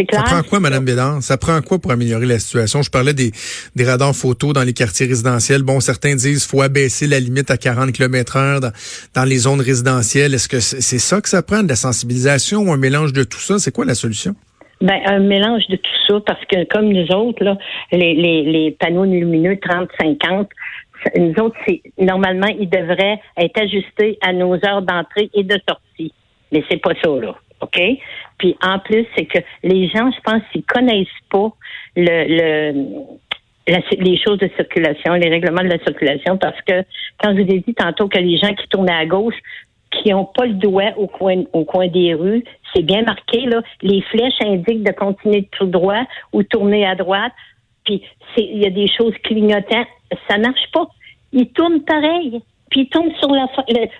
C'est 0.00 0.06
clair. 0.06 0.26
Ça 0.26 0.34
prend 0.34 0.42
quoi, 0.48 0.60
Mme 0.60 0.84
Bédard? 0.84 1.22
Ça 1.22 1.36
prend 1.36 1.60
quoi 1.60 1.78
pour 1.78 1.92
améliorer 1.92 2.24
la 2.24 2.38
situation? 2.38 2.80
Je 2.80 2.90
parlais 2.90 3.12
des, 3.12 3.32
des 3.76 3.84
radars 3.84 4.14
photos 4.14 4.54
dans 4.54 4.62
les 4.62 4.72
quartiers 4.72 5.06
résidentiels. 5.06 5.62
Bon, 5.62 5.78
certains 5.80 6.14
disent 6.14 6.46
qu'il 6.46 6.50
faut 6.50 6.62
abaisser 6.62 7.06
la 7.06 7.20
limite 7.20 7.50
à 7.50 7.58
40 7.58 7.92
km 7.92 8.36
heure 8.38 8.60
dans, 8.60 8.72
dans 9.14 9.24
les 9.24 9.36
zones 9.36 9.60
résidentielles. 9.60 10.32
Est-ce 10.32 10.48
que 10.48 10.58
c'est 10.60 10.98
ça 10.98 11.20
que 11.20 11.28
ça 11.28 11.42
prend, 11.42 11.62
de 11.62 11.68
la 11.68 11.76
sensibilisation 11.76 12.60
ou 12.62 12.72
un 12.72 12.78
mélange 12.78 13.12
de 13.12 13.24
tout 13.24 13.40
ça? 13.40 13.58
C'est 13.58 13.72
quoi 13.72 13.84
la 13.84 13.94
solution? 13.94 14.34
Ben, 14.80 14.98
un 15.04 15.18
mélange 15.18 15.66
de 15.68 15.76
tout 15.76 15.90
ça, 16.08 16.14
parce 16.24 16.42
que 16.46 16.64
comme 16.64 16.88
nous 16.88 17.14
autres, 17.14 17.44
là, 17.44 17.58
les, 17.92 18.14
les, 18.14 18.42
les 18.44 18.70
panneaux 18.70 19.04
lumineux 19.04 19.56
30-50, 19.56 20.46
nous 21.18 21.34
autres, 21.44 21.56
c'est 21.66 21.82
normalement, 21.98 22.46
ils 22.46 22.70
devraient 22.70 23.20
être 23.36 23.60
ajustés 23.60 24.18
à 24.22 24.32
nos 24.32 24.54
heures 24.54 24.80
d'entrée 24.80 25.28
et 25.34 25.42
de 25.42 25.60
sortie. 25.68 26.14
Mais 26.52 26.64
c'est 26.70 26.80
pas 26.80 26.94
ça, 27.04 27.10
là. 27.20 27.36
OK? 27.60 27.80
Puis 28.38 28.56
en 28.62 28.78
plus, 28.78 29.06
c'est 29.16 29.26
que 29.26 29.38
les 29.62 29.88
gens, 29.88 30.10
je 30.10 30.20
pense, 30.22 30.42
ils 30.54 30.64
connaissent 30.64 31.06
pas 31.30 31.50
le, 31.96 32.72
le 32.72 32.96
les 33.66 34.18
choses 34.18 34.38
de 34.38 34.50
circulation, 34.56 35.14
les 35.14 35.28
règlements 35.28 35.62
de 35.62 35.68
la 35.68 35.78
circulation, 35.78 36.36
parce 36.38 36.60
que 36.62 36.82
quand 37.22 37.36
je 37.36 37.42
vous 37.42 37.52
ai 37.52 37.60
dit 37.60 37.74
tantôt 37.74 38.08
que 38.08 38.18
les 38.18 38.36
gens 38.36 38.52
qui 38.54 38.66
tournaient 38.68 38.92
à 38.92 39.06
gauche 39.06 39.36
qui 39.90 40.10
n'ont 40.10 40.24
pas 40.24 40.46
le 40.46 40.54
doigt 40.54 40.92
au 40.96 41.06
coin, 41.06 41.44
au 41.52 41.64
coin 41.64 41.88
des 41.88 42.14
rues. 42.14 42.44
C'est 42.74 42.82
bien 42.82 43.02
marqué, 43.02 43.40
là. 43.46 43.62
Les 43.82 44.00
flèches 44.02 44.40
indiquent 44.40 44.84
de 44.84 44.92
continuer 44.92 45.48
tout 45.58 45.66
droit 45.66 46.02
ou 46.32 46.42
tourner 46.42 46.86
à 46.86 46.94
droite. 46.94 47.32
Puis 47.84 48.02
il 48.36 48.58
y 48.58 48.66
a 48.66 48.70
des 48.70 48.86
choses 48.86 49.14
clignotantes. 49.24 49.88
Ça 50.28 50.38
marche 50.38 50.70
pas. 50.72 50.86
Ils 51.32 51.48
tournent 51.48 51.82
pareil. 51.82 52.40
Puis 52.70 52.82
ils 52.82 52.88
tombent 52.88 53.14
sur 53.18 53.30
la, 53.30 53.46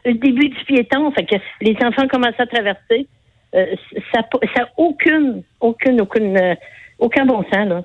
le, 0.05 0.13
début 0.15 0.49
du 0.49 0.65
piéton. 0.65 1.11
Fait 1.13 1.25
que 1.25 1.37
les 1.61 1.77
enfants 1.85 2.07
commencent 2.07 2.39
à 2.39 2.47
traverser. 2.47 3.09
Euh, 3.55 3.67
ça 4.13 4.21
n'a 4.21 4.69
aucune, 4.77 5.43
aucune, 5.61 6.01
aucune, 6.01 6.37
euh, 6.37 6.55
aucun 6.99 7.27
bon 7.27 7.43
sens, 7.45 7.69
là. 7.69 7.83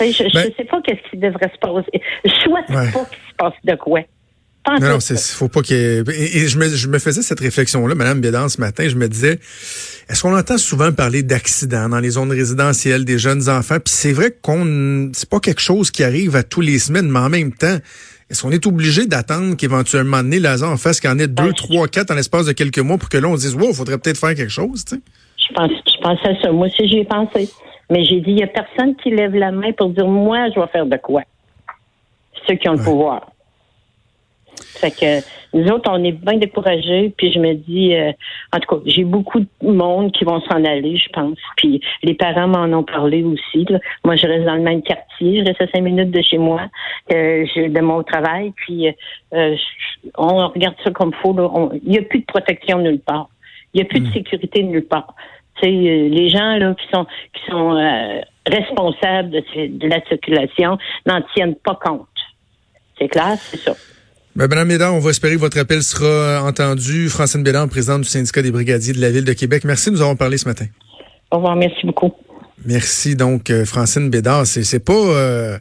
Je 0.00 0.22
ne 0.22 0.32
ben 0.32 0.50
sais 0.56 0.64
pas 0.64 0.80
qu'est-ce 0.82 1.10
qui 1.10 1.18
devrait 1.18 1.50
se 1.52 1.58
passer. 1.58 2.02
Je 2.24 2.30
souhaite 2.42 2.66
pas 2.68 3.04
qu'il 3.04 3.18
se 3.18 3.34
passe 3.36 3.54
de 3.64 3.74
quoi. 3.74 4.00
Non, 4.68 4.78
non, 4.78 5.00
c'est 5.00 5.18
faut 5.18 5.48
pas 5.48 5.62
qu'il 5.62 5.76
et, 5.76 6.46
je, 6.46 6.58
me, 6.58 6.68
je 6.68 6.88
me 6.88 6.98
faisais 6.98 7.22
cette 7.22 7.40
réflexion-là, 7.40 7.94
Madame 7.94 8.20
Bédan, 8.20 8.48
ce 8.48 8.60
matin. 8.60 8.88
Je 8.88 8.94
me 8.94 9.08
disais, 9.08 9.38
est-ce 10.08 10.22
qu'on 10.22 10.36
entend 10.36 10.58
souvent 10.58 10.92
parler 10.92 11.22
d'accidents 11.22 11.88
dans 11.88 11.98
les 11.98 12.10
zones 12.10 12.30
résidentielles 12.30 13.04
des 13.04 13.18
jeunes 13.18 13.48
enfants? 13.48 13.78
Puis 13.82 13.94
c'est 13.94 14.12
vrai 14.12 14.36
qu'on 14.42 15.10
c'est 15.14 15.28
pas 15.28 15.40
quelque 15.40 15.62
chose 15.62 15.90
qui 15.90 16.04
arrive 16.04 16.36
à 16.36 16.42
tous 16.42 16.60
les 16.60 16.78
semaines, 16.78 17.08
mais 17.08 17.18
en 17.20 17.30
même 17.30 17.52
temps, 17.52 17.78
est-ce 18.30 18.42
qu'on 18.42 18.52
est 18.52 18.64
obligé 18.66 19.06
d'attendre 19.06 19.56
qu'éventuellement 19.56 20.22
donné, 20.22 20.38
en 20.46 20.76
fasse 20.76 21.00
qu'il 21.00 21.10
y 21.10 21.12
en 21.12 21.18
ait 21.18 21.26
deux, 21.26 21.52
trois, 21.52 21.88
quatre 21.88 22.12
en 22.12 22.14
l'espace 22.14 22.46
de 22.46 22.52
quelques 22.52 22.78
mois 22.78 22.96
pour 22.96 23.08
que 23.08 23.18
là, 23.18 23.26
on 23.28 23.36
se 23.36 23.40
dise, 23.40 23.56
wow, 23.56 23.72
faudrait 23.74 23.98
peut-être 23.98 24.18
faire 24.18 24.36
quelque 24.36 24.48
chose, 24.48 24.84
tu 24.84 24.94
sais? 24.94 25.02
Je 25.36 25.52
pense, 25.52 25.70
je 25.70 26.00
pense 26.00 26.18
à 26.24 26.40
ça. 26.40 26.52
Moi 26.52 26.68
aussi, 26.68 26.88
j'y 26.88 26.98
ai 26.98 27.04
pensé. 27.04 27.50
Mais 27.90 28.04
j'ai 28.04 28.20
dit, 28.20 28.30
il 28.30 28.38
y 28.38 28.42
a 28.44 28.46
personne 28.46 28.94
qui 29.02 29.10
lève 29.10 29.34
la 29.34 29.50
main 29.50 29.72
pour 29.72 29.88
dire, 29.90 30.06
moi, 30.06 30.48
je 30.54 30.60
vais 30.60 30.66
faire 30.68 30.86
de 30.86 30.96
quoi? 30.96 31.22
Ceux 32.46 32.54
qui 32.54 32.68
ont 32.68 32.74
le 32.74 32.84
pouvoir. 32.84 33.32
Fait 34.78 34.90
que 34.90 35.20
nous 35.52 35.68
autres, 35.70 35.90
on 35.92 36.02
est 36.04 36.12
bien 36.12 36.36
découragés. 36.36 37.12
Puis 37.16 37.32
je 37.32 37.38
me 37.38 37.54
dis, 37.54 37.94
euh, 37.94 38.12
en 38.52 38.60
tout 38.60 38.76
cas, 38.76 38.82
j'ai 38.86 39.04
beaucoup 39.04 39.40
de 39.40 39.46
monde 39.62 40.12
qui 40.12 40.24
vont 40.24 40.40
s'en 40.42 40.64
aller, 40.64 40.96
je 40.96 41.08
pense. 41.10 41.38
Puis 41.56 41.80
les 42.02 42.14
parents 42.14 42.48
m'en 42.48 42.78
ont 42.78 42.84
parlé 42.84 43.22
aussi. 43.22 43.66
Moi, 44.04 44.16
je 44.16 44.26
reste 44.26 44.44
dans 44.44 44.54
le 44.54 44.62
même 44.62 44.82
quartier. 44.82 45.40
Je 45.40 45.44
reste 45.44 45.60
à 45.60 45.66
cinq 45.68 45.82
minutes 45.82 46.10
de 46.10 46.22
chez 46.22 46.38
moi, 46.38 46.62
euh, 47.12 47.44
de 47.56 47.80
mon 47.80 48.02
travail. 48.02 48.52
Puis 48.56 48.88
euh, 49.34 49.56
on 50.16 50.48
regarde 50.48 50.76
ça 50.84 50.90
comme 50.90 51.12
faux. 51.14 51.36
Il 51.82 51.90
n'y 51.90 51.98
a 51.98 52.02
plus 52.02 52.20
de 52.20 52.26
protection 52.26 52.78
nulle 52.78 53.00
part. 53.00 53.28
Il 53.74 53.80
n'y 53.80 53.82
a 53.82 53.88
plus 53.88 54.00
de 54.00 54.08
hmm. 54.08 54.12
sécurité 54.12 54.62
nulle 54.62 54.86
part. 54.86 55.14
sais, 55.60 55.70
les 55.70 56.28
gens 56.28 56.56
là 56.56 56.74
qui 56.74 56.86
sont 56.92 57.06
qui 57.34 57.50
sont 57.50 58.20
responsables 58.46 59.30
de, 59.30 59.42
de 59.78 59.88
la 59.88 60.00
circulation 60.06 60.78
n'en 61.06 61.22
tiennent 61.34 61.54
pas 61.54 61.78
compte. 61.82 62.06
C'est 62.98 63.08
clair, 63.08 63.36
c'est 63.38 63.58
ça. 63.58 63.74
Ben, 64.36 64.46
Madame 64.46 64.68
Bédard, 64.68 64.94
on 64.94 65.00
va 65.00 65.10
espérer 65.10 65.34
que 65.34 65.40
votre 65.40 65.58
appel 65.58 65.82
sera 65.82 66.06
euh, 66.06 66.40
entendu. 66.40 67.08
Francine 67.08 67.42
Bédard, 67.42 67.68
présidente 67.68 68.02
du 68.02 68.08
syndicat 68.08 68.42
des 68.42 68.52
brigadiers 68.52 68.92
de 68.92 69.00
la 69.00 69.10
Ville 69.10 69.24
de 69.24 69.32
Québec. 69.32 69.64
Merci, 69.64 69.90
nous 69.90 70.02
avons 70.02 70.14
parlé 70.14 70.38
ce 70.38 70.46
matin. 70.46 70.66
Au 71.32 71.36
revoir, 71.36 71.56
merci 71.56 71.84
beaucoup. 71.84 72.12
Merci 72.64 73.16
donc, 73.16 73.50
euh, 73.50 73.64
Francine 73.64 74.08
Bédard. 74.08 74.46
C'est 74.46 74.84
pas... 74.84 74.92
Euh, 74.92 75.58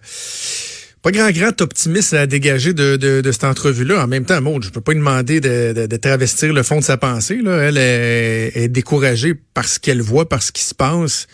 pas 1.01 1.11
grand 1.11 1.31
grand 1.31 1.61
optimiste 1.61 2.13
à 2.13 2.27
dégager 2.27 2.73
de, 2.73 2.97
de, 2.97 3.31
cette 3.31 3.45
entrevue-là. 3.45 4.03
En 4.03 4.07
même 4.07 4.25
temps, 4.25 4.41
Maud, 4.41 4.63
je 4.63 4.69
peux 4.69 4.81
pas 4.81 4.91
lui 4.91 4.99
demander 4.99 5.39
de, 5.39 5.87
de, 5.87 5.97
travestir 5.97 6.51
le 6.51 6.61
fond 6.61 6.79
de 6.79 6.83
sa 6.83 6.97
pensée. 6.97 7.37
Là. 7.41 7.69
Elle 7.69 7.77
est, 7.77 8.67
découragée 8.67 9.33
par 9.33 9.65
ce 9.65 9.79
qu'elle 9.79 10.01
voit, 10.01 10.27
par 10.27 10.43
ce 10.43 10.51
qui 10.51 10.63
se 10.63 10.75
passe. 10.75 11.27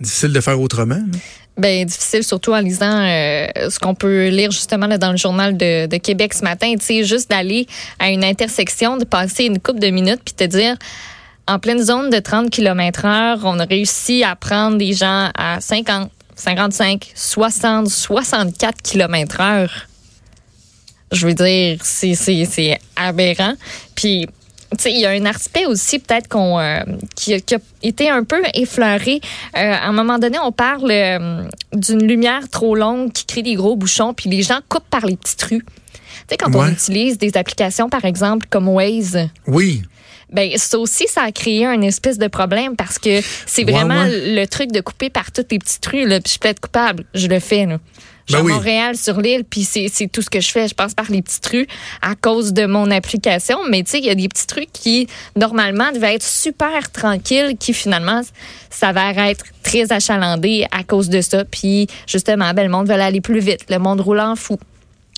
Difficile 0.00 0.32
de 0.32 0.40
faire 0.40 0.58
autrement. 0.58 1.02
Ben 1.58 1.84
difficile, 1.84 2.22
surtout 2.22 2.52
en 2.52 2.60
lisant 2.60 3.00
euh, 3.02 3.48
ce 3.68 3.80
qu'on 3.80 3.94
peut 3.94 4.28
lire 4.28 4.52
justement 4.52 4.86
là, 4.86 4.96
dans 4.96 5.10
le 5.10 5.16
journal 5.16 5.56
de, 5.56 5.96
Québec 5.98 6.32
ce 6.32 6.44
matin. 6.44 6.72
Tu 6.78 6.84
sais, 6.84 7.04
juste 7.04 7.30
d'aller 7.30 7.66
à 7.98 8.10
une 8.10 8.22
intersection, 8.22 8.96
de 8.96 9.04
passer 9.04 9.44
une 9.44 9.58
coupe 9.58 9.80
de 9.80 9.88
minutes, 9.88 10.20
puis 10.24 10.34
te 10.34 10.44
dire, 10.44 10.76
en 11.48 11.58
pleine 11.58 11.82
zone 11.82 12.10
de 12.10 12.18
30 12.20 12.50
km 12.50 13.04
heure, 13.06 13.40
on 13.42 13.58
a 13.58 13.64
réussi 13.64 14.22
à 14.22 14.36
prendre 14.36 14.78
des 14.78 14.92
gens 14.92 15.30
à 15.36 15.60
50, 15.60 16.10
55, 16.36 17.10
60, 17.14 17.88
64 17.88 18.80
km 18.82 19.40
heure. 19.40 19.86
Je 21.10 21.26
veux 21.26 21.34
dire, 21.34 21.78
c'est 21.82 22.78
aberrant. 22.94 23.54
Puis 23.96 24.28
il 24.86 25.00
y 25.00 25.06
a 25.06 25.10
un 25.10 25.24
aspect 25.24 25.66
aussi 25.66 25.98
peut-être 25.98 26.28
qu'on 26.28 26.58
euh, 26.58 26.80
qui, 27.16 27.34
a 27.34 27.38
été 27.82 28.10
un 28.10 28.24
peu 28.24 28.42
effleuré. 28.54 29.20
Euh, 29.56 29.72
à 29.72 29.88
un 29.88 29.92
moment 29.92 30.18
donné, 30.18 30.38
on 30.42 30.52
parle 30.52 30.90
euh, 30.90 31.44
d'une 31.72 32.06
lumière 32.06 32.48
trop 32.50 32.74
longue 32.74 33.12
qui 33.12 33.24
crée 33.24 33.42
des 33.42 33.54
gros 33.54 33.76
bouchons, 33.76 34.14
puis 34.14 34.28
les 34.28 34.42
gens 34.42 34.60
coupent 34.68 34.88
par 34.90 35.06
les 35.06 35.16
petites 35.16 35.42
rues. 35.42 35.64
Tu 35.64 36.34
sais, 36.34 36.36
quand 36.36 36.54
on 36.54 36.68
utilise 36.68 37.16
des 37.16 37.36
applications, 37.36 37.88
par 37.88 38.04
exemple, 38.04 38.46
comme 38.50 38.68
Waze. 38.68 39.18
Oui. 39.46 39.82
Ben, 40.30 40.50
ça 40.56 40.78
aussi, 40.78 41.06
ça 41.08 41.22
a 41.22 41.32
créé 41.32 41.64
un 41.64 41.80
espèce 41.80 42.18
de 42.18 42.26
problème 42.26 42.76
parce 42.76 42.98
que 42.98 43.20
c'est 43.46 43.64
vraiment 43.64 44.04
le 44.06 44.44
truc 44.44 44.72
de 44.72 44.82
couper 44.82 45.08
par 45.08 45.32
toutes 45.32 45.50
les 45.50 45.58
petites 45.58 45.86
rues. 45.86 46.06
Là, 46.06 46.20
puis 46.20 46.34
je 46.34 46.38
peux 46.38 46.48
être 46.48 46.60
coupable. 46.60 47.04
Je 47.14 47.28
le 47.28 47.40
fais. 47.40 47.64
Là. 47.64 47.78
Je 48.28 48.36
suis 48.36 48.42
ben 48.42 48.52
Montréal, 48.52 48.96
sur 48.96 49.20
l'île, 49.20 49.44
puis 49.44 49.64
c'est 49.64 49.88
tout 50.12 50.20
ce 50.20 50.28
que 50.28 50.40
je 50.40 50.50
fais. 50.50 50.68
Je 50.68 50.74
passe 50.74 50.92
par 50.92 51.10
les 51.10 51.22
petites 51.22 51.46
rues 51.46 51.66
à 52.02 52.14
cause 52.14 52.52
de 52.52 52.66
mon 52.66 52.90
application. 52.90 53.58
Mais 53.70 53.82
tu 53.82 53.92
sais, 53.92 53.98
il 54.00 54.04
y 54.04 54.10
a 54.10 54.14
des 54.14 54.28
petits 54.28 54.46
trucs 54.46 54.70
qui, 54.72 55.08
normalement, 55.34 55.90
devaient 55.92 56.14
être 56.14 56.22
super 56.22 56.92
tranquilles, 56.92 57.56
qui 57.58 57.72
finalement 57.72 58.20
s'avèrent 58.68 59.18
être 59.18 59.46
très 59.62 59.92
achalandés 59.92 60.66
à 60.72 60.84
cause 60.84 61.08
de 61.08 61.22
ça. 61.22 61.44
Puis 61.46 61.86
justement, 62.06 62.52
ben, 62.52 62.64
le 62.64 62.68
monde 62.68 62.86
veut 62.86 62.94
aller 62.94 63.22
plus 63.22 63.40
vite. 63.40 63.64
Le 63.70 63.78
monde 63.78 64.02
roule 64.02 64.20
en 64.20 64.36
fou. 64.36 64.58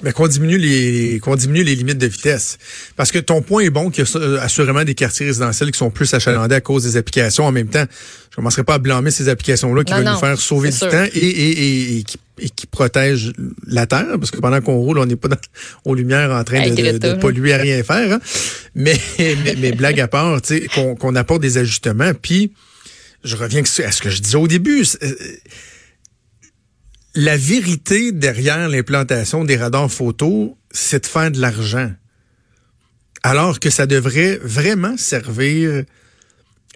Mais 0.03 0.13
qu'on 0.13 0.29
diminue 0.29 0.59
les 0.59 1.19
qu'on 1.21 1.37
diminue 1.37 1.63
les 1.63 1.75
limites 1.75 1.99
de 1.99 2.07
vitesse. 2.07 2.59
Parce 2.97 3.13
que 3.13 3.19
ton 3.19 3.43
point 3.43 3.63
est 3.63 3.71
bon 3.71 3.91
qu'il 3.91 4.05
y 4.05 4.07
a 4.07 4.17
euh, 4.17 4.41
assurément 4.41 4.85
des 4.85 4.95
quartiers 4.95 5.27
résidentiels 5.27 5.71
qui 5.71 5.79
sont 5.79 5.91
plus 5.91 6.13
achalandés 6.15 6.55
à 6.55 6.61
cause 6.61 6.85
des 6.85 6.97
applications. 6.97 7.45
En 7.45 7.53
même 7.53 7.69
temps, 7.69 7.85
je 8.31 8.37
commencerai 8.37 8.65
pas 8.65 8.75
à 8.75 8.79
blâmer 8.79 9.11
ces 9.11 9.29
applications-là 9.29 9.85
qui 9.85 9.93
veulent 9.93 10.05
nous 10.05 10.17
faire 10.17 10.39
sauver 10.39 10.71
du 10.71 10.79
temps 10.79 11.05
et, 11.15 11.19
et, 11.19 11.99
et, 11.99 12.03
qui, 12.03 12.19
et, 12.39 12.49
qui, 12.49 12.67
protègent 12.67 13.33
la 13.67 13.87
Terre, 13.87 14.17
parce 14.19 14.31
que 14.31 14.39
pendant 14.39 14.61
qu'on 14.61 14.77
roule, 14.77 14.99
on 14.99 15.07
n'est 15.07 15.17
pas 15.17 15.29
dans, 15.29 15.37
aux 15.85 15.95
lumières 15.95 16.31
en 16.31 16.45
train 16.45 16.69
de, 16.69 16.99
de, 16.99 17.15
polluer 17.15 17.53
à 17.53 17.59
rien 17.59 17.83
faire. 17.83 18.15
Hein. 18.15 18.21
Mais, 18.75 18.99
mais, 19.19 19.57
mais, 19.59 19.73
blague 19.73 20.01
à 20.01 20.09
part, 20.09 20.41
qu'on 20.75 20.95
qu'on 20.95 21.15
apporte 21.15 21.43
des 21.43 21.59
ajustements. 21.59 22.13
Puis, 22.15 22.53
je 23.25 23.37
reviens 23.37 23.63
à 23.63 23.93
ce 23.93 24.01
que 24.01 24.11
je 24.11 24.21
disais 24.21 24.37
au 24.37 24.49
début 24.49 24.85
la 27.15 27.37
vérité 27.37 28.13
derrière 28.13 28.69
l'implantation 28.69 29.45
des 29.45 29.57
radars 29.57 29.91
photo, 29.91 30.57
c'est 30.71 31.03
de 31.03 31.07
faire 31.07 31.31
de 31.31 31.41
l'argent. 31.41 31.93
Alors 33.23 33.61
que 33.61 33.71
ça 33.71 33.87
devrait 33.87 34.39
vraiment 34.43 34.97
servir 34.97 35.85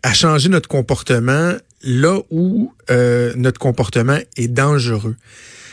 à 0.03 0.13
changer 0.13 0.49
notre 0.49 0.69
comportement 0.69 1.55
là 1.83 2.21
où 2.31 2.73
euh, 2.91 3.33
notre 3.37 3.59
comportement 3.59 4.19
est 4.37 4.49
dangereux. 4.49 5.17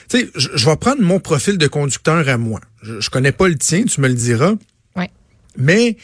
Tu 0.09 0.19
sais, 0.19 0.29
je, 0.35 0.65
vais 0.65 0.75
prendre 0.75 1.01
mon 1.01 1.19
profil 1.19 1.57
de 1.57 1.67
conducteur 1.67 2.27
à 2.27 2.37
moi. 2.37 2.61
Je, 2.83 2.99
je 2.99 3.09
connais 3.09 3.31
pas 3.31 3.47
le 3.47 3.57
tien, 3.57 3.83
tu 3.83 4.01
me 4.01 4.07
le 4.07 4.13
diras. 4.13 4.53
Ouais. 4.95 5.09
Mais 5.57 5.97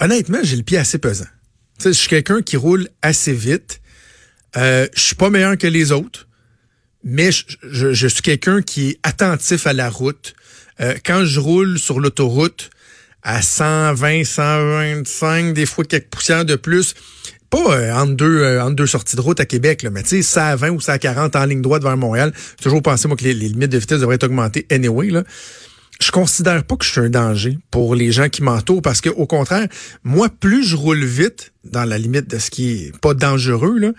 honnêtement, 0.00 0.38
j'ai 0.42 0.56
le 0.56 0.62
pied 0.62 0.78
assez 0.78 0.98
pesant. 0.98 1.26
Tu 1.78 1.84
sais, 1.84 1.92
je 1.92 1.98
suis 1.98 2.08
quelqu'un 2.08 2.42
qui 2.42 2.56
roule 2.56 2.88
assez 3.02 3.32
vite 3.32 3.80
euh, 4.56 4.86
je 4.94 5.00
suis 5.00 5.16
pas 5.16 5.30
meilleur 5.30 5.56
que 5.58 5.66
les 5.66 5.92
autres, 5.92 6.28
mais 7.02 7.30
je, 7.62 8.06
suis 8.08 8.22
quelqu'un 8.22 8.62
qui 8.62 8.90
est 8.90 8.98
attentif 9.02 9.66
à 9.66 9.72
la 9.72 9.90
route. 9.90 10.34
Euh, 10.80 10.94
quand 11.04 11.24
je 11.24 11.38
roule 11.38 11.78
sur 11.78 12.00
l'autoroute 12.00 12.70
à 13.22 13.42
120, 13.42 14.24
125, 14.24 15.54
des 15.54 15.66
fois 15.66 15.84
quelques 15.84 16.08
poussières 16.08 16.44
de 16.44 16.56
plus, 16.56 16.94
pas 17.50 17.76
euh, 17.76 17.92
entre, 17.94 18.14
deux, 18.14 18.38
euh, 18.40 18.62
entre 18.62 18.74
deux 18.74 18.86
sorties 18.86 19.16
de 19.16 19.20
route 19.20 19.38
à 19.38 19.46
Québec, 19.46 19.82
là, 19.82 19.90
mais 19.90 20.02
tu 20.02 20.08
sais, 20.08 20.22
120 20.22 20.70
ou 20.70 20.80
140 20.80 21.36
en 21.36 21.44
ligne 21.44 21.62
droite 21.62 21.82
vers 21.82 21.96
Montréal, 21.96 22.32
toujours 22.60 22.82
pensé 22.82 23.06
moi 23.06 23.16
que 23.16 23.24
les, 23.24 23.34
limites 23.34 23.70
de 23.70 23.78
vitesse 23.78 24.00
devraient 24.00 24.16
être 24.16 24.24
augmentées 24.24 24.66
anyway. 24.70 25.10
Là. 25.10 25.24
Je 26.00 26.10
considère 26.10 26.64
pas 26.64 26.76
que 26.76 26.84
je 26.84 26.90
suis 26.90 27.00
un 27.00 27.10
danger 27.10 27.58
pour 27.70 27.94
les 27.94 28.10
gens 28.10 28.28
qui 28.28 28.42
m'entourent 28.42 28.82
parce 28.82 29.00
que 29.00 29.10
au 29.10 29.26
contraire, 29.26 29.68
moi, 30.02 30.28
plus 30.28 30.64
je 30.64 30.74
roule 30.74 31.04
vite 31.04 31.52
dans 31.64 31.84
la 31.84 31.96
limite 31.96 32.28
de 32.28 32.38
ce 32.38 32.50
qui 32.50 32.72
est 32.72 32.98
pas 33.00 33.14
dangereux, 33.14 33.78
là, 33.78 33.92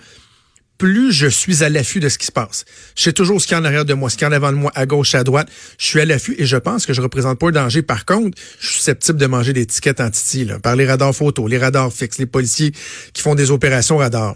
plus 0.78 1.12
je 1.12 1.28
suis 1.28 1.64
à 1.64 1.70
l'affût 1.70 2.00
de 2.00 2.10
ce 2.10 2.18
qui 2.18 2.26
se 2.26 2.32
passe. 2.32 2.66
Je 2.96 3.04
sais 3.04 3.14
toujours 3.14 3.42
ce 3.42 3.48
qu'il 3.48 3.56
y 3.56 3.58
a 3.58 3.62
en 3.62 3.66
arrière 3.66 3.86
de 3.86 3.94
moi, 3.94 4.10
ce 4.10 4.16
qu'il 4.16 4.24
y 4.24 4.26
a 4.26 4.30
en 4.30 4.34
avant 4.34 4.52
de 4.52 4.58
moi, 4.58 4.72
à 4.76 4.86
gauche, 4.86 5.16
à 5.16 5.24
droite. 5.24 5.48
Je 5.78 5.86
suis 5.86 6.02
à 6.02 6.06
l'affût 6.06 6.36
et 6.38 6.46
je 6.46 6.58
pense 6.58 6.86
que 6.86 6.94
je 6.94 7.02
représente 7.02 7.40
pas 7.40 7.48
un 7.48 7.52
danger. 7.52 7.82
Par 7.82 8.06
contre, 8.06 8.38
je 8.60 8.68
suis 8.68 8.78
susceptible 8.78 9.18
de 9.18 9.26
manger 9.26 9.54
des 9.54 9.66
tickets 9.66 10.02
en 10.02 10.10
titi, 10.10 10.48
par 10.62 10.76
les 10.76 10.86
radars 10.86 11.16
photo, 11.16 11.48
les 11.48 11.58
radars 11.58 11.92
fixes, 11.92 12.18
les 12.18 12.26
policiers 12.26 12.74
qui 13.14 13.22
font 13.22 13.36
des 13.36 13.52
opérations 13.52 13.98
radars. 13.98 14.36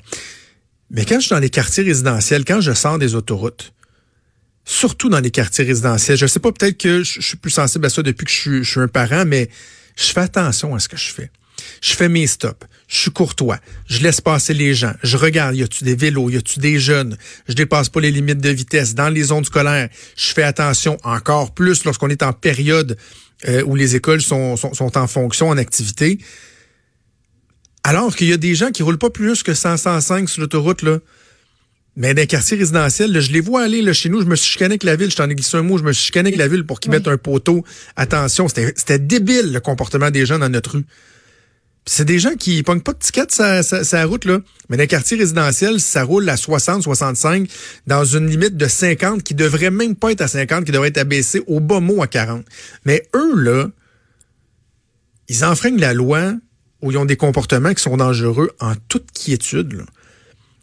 Mais 0.92 1.06
quand 1.06 1.16
je 1.16 1.28
suis 1.28 1.36
dans 1.36 1.40
les 1.40 1.50
quartiers 1.50 1.84
résidentiels, 1.84 2.46
quand 2.46 2.62
je 2.62 2.72
sors 2.72 2.98
des 2.98 3.16
autoroutes, 3.16 3.74
surtout 4.66 5.10
dans 5.10 5.20
les 5.20 5.32
quartiers 5.32 5.66
résidentiels, 5.66 6.18
je 6.18 6.26
sais 6.26 6.40
pas, 6.40 6.52
peut-être 6.52 6.78
que 6.78 7.04
je, 7.04 7.22
suis 7.22 7.38
plus 7.38 7.52
sensible 7.52 7.86
à 7.86 7.90
ça 7.90 8.02
depuis 8.02 8.26
que 8.26 8.32
je 8.32 8.64
suis 8.64 8.80
un 8.80 8.88
parent, 8.88 9.26
mais 9.26 9.50
je 9.96 10.06
fais 10.06 10.22
attention 10.22 10.74
à 10.76 10.80
ce 10.80 10.88
que 10.88 10.98
je 10.98 11.12
fais. 11.12 11.32
Je 11.82 11.94
fais 11.94 12.10
mes 12.10 12.28
stops. 12.28 12.66
Je 12.90 12.98
suis 12.98 13.12
courtois. 13.12 13.60
Je 13.88 14.02
laisse 14.02 14.20
passer 14.20 14.56
les 14.56 14.74
gens. 14.74 14.94
Je 15.04 15.16
regarde, 15.16 15.56
y 15.56 15.62
a-tu 15.62 15.84
des 15.84 15.96
vélos, 15.96 16.32
y 16.32 16.38
a-tu 16.38 16.60
des 16.60 16.80
jeunes? 16.80 17.18
Je 17.48 17.54
dépasse 17.54 17.88
pas 17.88 18.02
les 18.02 18.10
limites 18.10 18.42
de 18.42 18.50
vitesse. 18.50 18.96
Dans 18.96 19.10
les 19.10 19.24
zones 19.24 19.46
scolaires, 19.46 19.90
je 20.18 20.34
fais 20.34 20.42
attention 20.42 20.98
encore 21.04 21.54
plus 21.54 21.86
lorsqu'on 21.86 22.10
est 22.10 22.24
en 22.24 22.34
période 22.34 22.98
euh, 23.48 23.64
où 23.64 23.76
les 23.76 23.96
écoles 23.96 24.22
sont, 24.22 24.58
sont, 24.58 24.98
en 24.98 25.08
fonction, 25.08 25.50
en 25.50 25.58
activité. 25.58 26.18
Alors 27.84 28.16
qu'il 28.16 28.28
y 28.28 28.34
a 28.34 28.38
des 28.38 28.56
gens 28.56 28.72
qui 28.72 28.82
roulent 28.82 28.98
pas 28.98 29.12
plus 29.12 29.44
que 29.44 29.54
100, 29.54 29.78
105 29.78 30.28
sur 30.28 30.42
l'autoroute, 30.42 30.82
là. 30.82 30.98
Mais 31.96 32.16
dans 32.16 32.22
les 32.22 32.28
quartiers 32.28 32.58
résidentiels, 32.58 33.20
je 33.20 33.32
les 33.32 33.42
vois 33.42 33.64
aller 33.64 33.84
là, 33.84 33.94
chez 33.94 34.10
nous. 34.10 34.22
Je 34.22 34.26
me 34.26 34.36
suis 34.36 34.52
chicané 34.52 34.74
avec 34.74 34.84
la 34.84 34.96
ville. 34.96 35.12
Je 35.12 35.16
t'en 35.16 35.30
ai 35.30 35.36
glissé 35.36 35.58
un 35.58 35.64
mot. 35.64 35.78
Je 35.78 35.84
me 35.84 35.94
suis 35.94 36.06
chicané 36.06 36.30
avec 36.30 36.40
la 36.40 36.48
ville 36.48 36.66
pour 36.66 36.80
qu'ils 36.80 36.92
mettent 36.92 37.08
un 37.08 37.18
poteau. 37.18 37.64
Attention, 37.96 38.48
c'était 38.48 39.00
débile 39.00 39.54
le 39.54 39.60
comportement 39.60 40.10
des 40.10 40.26
gens 40.26 40.40
dans 40.40 40.50
notre 40.50 40.72
rue. 40.72 40.86
C'est 41.86 42.06
des 42.06 42.20
gens 42.20 42.36
qui 42.36 42.62
pognent 42.62 42.82
pas 42.82 42.94
de 42.94 43.00
tickets 43.00 43.32
sa, 43.32 43.64
sa, 43.64 44.06
route, 44.06 44.26
là. 44.26 44.40
Mais 44.70 44.78
dans 44.78 44.82
les 44.82 44.88
quartiers 44.88 45.18
résidentiels, 45.18 45.80
ça 45.80 46.04
roule 46.04 46.30
à 46.30 46.38
60, 46.38 46.84
65, 46.84 47.50
dans 47.88 48.06
une 48.06 48.30
limite 48.30 48.58
de 48.58 48.68
50 48.68 49.24
qui 49.24 49.34
devrait 49.34 49.72
même 49.72 49.96
pas 49.96 50.12
être 50.12 50.22
à 50.22 50.28
50, 50.28 50.66
qui 50.66 50.72
devrait 50.72 50.90
être 50.90 51.00
abaissée 51.00 51.42
au 51.48 51.60
bas 51.60 51.80
mot 51.80 52.04
à 52.04 52.08
40. 52.08 52.46
Mais 52.86 53.08
eux, 53.16 53.36
là, 53.36 53.70
ils 55.30 55.44
enfreignent 55.44 55.80
la 55.80 55.94
loi 55.94 56.34
où 56.82 56.92
ils 56.92 56.98
ont 56.98 57.06
des 57.06 57.18
comportements 57.18 57.74
qui 57.74 57.82
sont 57.82 57.98
dangereux 57.98 58.52
en 58.60 58.74
toute 58.88 59.12
quiétude, 59.12 59.74
là. 59.74 59.84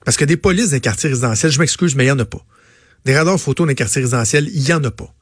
Parce 0.04 0.16
que 0.16 0.24
des 0.24 0.36
polices 0.36 0.70
dans 0.70 0.76
les 0.76 0.80
quartiers 0.80 1.10
résidentiels, 1.10 1.50
je 1.50 1.58
m'excuse, 1.58 1.96
mais 1.96 2.04
il 2.04 2.06
n'y 2.06 2.12
en 2.12 2.18
a 2.20 2.24
pas. 2.24 2.44
Des 3.04 3.16
radars 3.16 3.40
photo 3.40 3.64
dans 3.64 3.68
les 3.68 3.74
quartiers 3.74 4.02
résidentiels, 4.02 4.48
il 4.52 4.62
n'y 4.62 4.72
en 4.72 4.84
a 4.84 4.92
pas. 4.92 5.12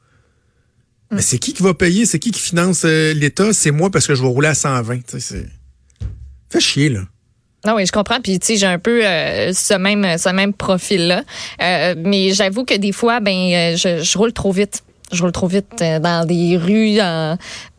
Mais 1.11 1.21
c'est 1.21 1.39
qui 1.39 1.53
qui 1.53 1.63
va 1.63 1.73
payer? 1.73 2.05
C'est 2.05 2.19
qui 2.19 2.31
qui 2.31 2.39
finance 2.39 2.83
euh, 2.85 3.13
l'État? 3.13 3.51
C'est 3.53 3.71
moi 3.71 3.89
parce 3.89 4.05
que 4.05 4.13
je 4.13 4.21
vais 4.21 4.27
rouler 4.27 4.47
à 4.49 4.55
120. 4.55 5.17
C'est 5.17 5.47
chier, 6.59 6.89
là. 6.89 7.01
Non, 7.65 7.75
oui, 7.75 7.85
je 7.85 7.91
comprends. 7.91 8.21
Puis, 8.21 8.39
tu 8.39 8.45
sais, 8.45 8.55
j'ai 8.57 8.67
un 8.67 8.77
peu 8.77 9.05
euh, 9.05 9.51
ce 9.51 9.73
même 9.73 10.17
ce 10.17 10.29
même 10.29 10.53
profil-là. 10.53 11.23
Euh, 11.61 11.95
mais 11.97 12.31
j'avoue 12.31 12.63
que 12.63 12.75
des 12.75 12.91
fois, 12.91 13.19
ben, 13.19 13.33
euh, 13.33 13.75
je, 13.75 14.17
roule 14.17 14.33
trop 14.33 14.51
vite. 14.51 14.83
Je 15.11 15.21
roule 15.21 15.31
trop 15.31 15.47
vite 15.47 15.83
dans 16.01 16.25
des 16.27 16.57
rues, 16.57 16.97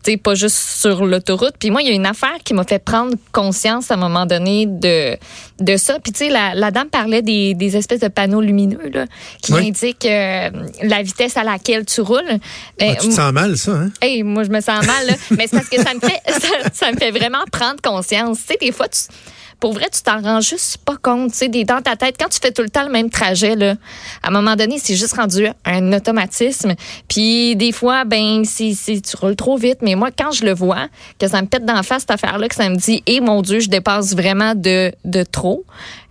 tu 0.04 0.12
sais, 0.12 0.16
pas 0.16 0.34
juste 0.34 0.56
sur 0.56 1.04
l'autoroute. 1.04 1.54
Puis 1.58 1.70
moi, 1.70 1.82
il 1.82 1.88
y 1.88 1.90
a 1.90 1.94
une 1.94 2.06
affaire 2.06 2.36
qui 2.44 2.54
m'a 2.54 2.62
fait 2.62 2.78
prendre 2.78 3.14
conscience 3.32 3.90
à 3.90 3.94
un 3.94 3.96
moment 3.96 4.26
donné 4.26 4.66
de 4.66 5.16
de 5.58 5.76
ça. 5.76 5.98
Puis, 5.98 6.12
tu 6.12 6.18
sais, 6.26 6.30
la, 6.30 6.54
la, 6.54 6.70
dame 6.70 6.88
parlait 6.88 7.22
des, 7.22 7.54
des 7.54 7.76
espèces 7.76 8.00
de 8.00 8.08
panneaux 8.08 8.40
lumineux 8.40 8.90
là, 8.92 9.06
qui 9.42 9.54
indiquent 9.54 10.04
la 10.04 11.02
vitesse 11.02 11.36
à 11.36 11.44
laquelle 11.44 11.84
tu 11.84 12.00
roules. 12.00 12.38
Ben, 12.78 12.92
ah, 12.92 13.00
tu 13.00 13.08
te 13.08 13.14
sens 13.14 13.32
mal, 13.32 13.56
ça, 13.56 13.72
hein? 13.72 13.90
Hey, 14.00 14.22
moi, 14.22 14.44
je 14.44 14.50
me 14.50 14.60
sens 14.60 14.86
mal, 14.86 15.06
là. 15.06 15.14
mais 15.30 15.46
c'est 15.48 15.56
parce 15.56 15.68
que 15.68 15.82
ça 15.82 15.94
me 15.94 16.00
fait 16.00 16.20
ça, 16.28 16.70
ça 16.72 16.92
me 16.92 16.96
fait 16.96 17.10
vraiment 17.10 17.44
prendre 17.50 17.80
conscience. 17.82 18.38
Tu 18.40 18.44
sais, 18.52 18.58
des 18.60 18.72
fois, 18.72 18.88
tu 18.88 19.00
pour 19.60 19.72
vrai, 19.72 19.88
tu 19.92 20.02
t'en 20.02 20.20
rends 20.20 20.40
juste 20.40 20.78
pas 20.78 20.96
compte, 20.96 21.32
tu 21.32 21.38
sais, 21.38 21.48
dans 21.48 21.80
ta 21.80 21.96
tête, 21.96 22.16
quand 22.18 22.28
tu 22.28 22.38
fais 22.40 22.52
tout 22.52 22.62
le 22.62 22.68
temps 22.68 22.84
le 22.84 22.90
même 22.90 23.10
trajet, 23.10 23.56
là, 23.56 23.74
à 24.22 24.28
un 24.28 24.30
moment 24.30 24.54
donné, 24.54 24.78
c'est 24.78 24.94
juste 24.94 25.14
rendu 25.14 25.46
un 25.64 25.92
automatisme. 25.92 26.74
Puis 27.08 27.56
des 27.56 27.72
fois, 27.72 28.04
ben, 28.04 28.44
c'est, 28.44 28.74
tu 29.00 29.16
roules 29.16 29.36
trop 29.36 29.56
vite. 29.56 29.78
Mais 29.82 29.94
moi, 29.94 30.10
quand 30.16 30.32
je 30.32 30.44
le 30.44 30.54
vois, 30.54 30.88
que 31.18 31.28
ça 31.28 31.40
me 31.40 31.46
pète 31.46 31.64
d'en 31.64 31.82
face 31.82 32.02
cette 32.02 32.10
affaire-là, 32.10 32.48
que 32.48 32.54
ça 32.54 32.68
me 32.68 32.76
dit, 32.76 33.02
eh, 33.06 33.20
mon 33.20 33.42
Dieu, 33.42 33.60
je 33.60 33.68
dépasse 33.68 34.14
vraiment 34.14 34.54
de, 34.54 34.92
de 35.04 35.22
trop. 35.22 35.64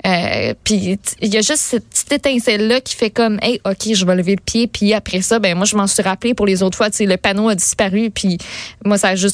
Euh, 0.06 0.54
puis 0.64 1.00
il 1.22 1.34
y 1.34 1.38
a 1.38 1.42
juste 1.42 1.58
cette 1.62 1.88
petite 1.90 2.12
étincelle-là 2.12 2.80
qui 2.82 2.96
fait 2.96 3.10
comme, 3.10 3.40
hey, 3.42 3.60
OK, 3.66 3.94
je 3.94 4.06
vais 4.06 4.16
lever 4.16 4.36
le 4.36 4.42
pied. 4.42 4.68
Puis 4.68 4.94
après 4.94 5.22
ça, 5.22 5.40
ben 5.40 5.56
moi, 5.56 5.66
je 5.66 5.76
m'en 5.76 5.88
suis 5.88 6.04
rappelé 6.04 6.34
pour 6.34 6.46
les 6.46 6.62
autres 6.62 6.78
fois, 6.78 6.90
tu 6.90 6.98
sais, 6.98 7.06
le 7.06 7.18
panneau 7.18 7.50
a 7.50 7.56
disparu. 7.56 8.12
Puis 8.12 8.38
moi, 8.84 8.98
ça 8.98 9.10
a 9.10 9.16
juste 9.16 9.24